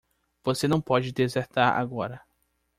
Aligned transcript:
Você 0.43 0.67
não 0.67 0.81
pode 0.81 1.11
desertar 1.11 1.77
agora. 1.79 2.23